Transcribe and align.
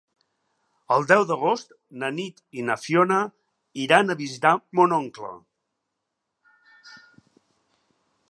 El 0.93 1.03
deu 1.09 1.25
d'agost 1.31 1.75
na 2.03 2.07
Nit 2.15 2.39
i 2.61 2.63
na 2.69 2.77
Fiona 2.85 3.19
iran 3.83 4.09
a 4.09 4.17
visitar 4.23 4.55
mon 4.79 4.95
oncle. 4.99 5.31